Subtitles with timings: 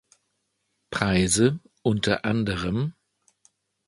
[0.89, 2.95] Preise: unter anderem